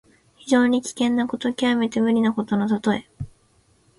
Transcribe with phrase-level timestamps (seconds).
[0.39, 3.07] 非常に危険なこと、きわめて無理なことのたとえ。